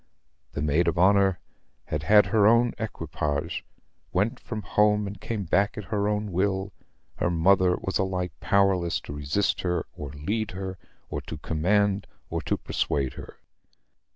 The 0.53 0.63
maid 0.63 0.87
of 0.87 0.97
honor 0.97 1.37
had 1.85 2.01
her 2.03 2.47
own 2.47 2.73
equipage; 2.79 3.63
went 4.11 4.39
from 4.39 4.63
home 4.63 5.05
and 5.05 5.21
came 5.21 5.43
back 5.43 5.77
at 5.77 5.83
her 5.93 6.07
own 6.07 6.31
will: 6.31 6.73
her 7.17 7.29
mother 7.29 7.75
was 7.79 7.99
alike 7.99 8.31
powerless 8.39 8.99
to 9.01 9.13
resist 9.13 9.61
her 9.61 9.85
or 9.95 10.09
to 10.09 10.17
lead 10.17 10.51
her, 10.57 10.79
or 11.11 11.21
to 11.21 11.37
command 11.37 12.07
or 12.31 12.41
to 12.41 12.57
persuade 12.57 13.13
her. 13.13 13.37